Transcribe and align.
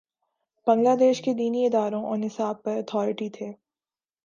بنگلہ 0.67 0.95
دیش 0.99 1.21
کے 1.21 1.33
دینی 1.33 1.65
اداروں 1.65 2.03
اور 2.03 2.17
نصاب 2.17 2.63
پر 2.63 2.77
اتھارٹی 2.77 3.29
تھے۔ 3.29 3.51